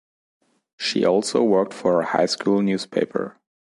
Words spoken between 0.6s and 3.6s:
She also worked for her high school newspaper.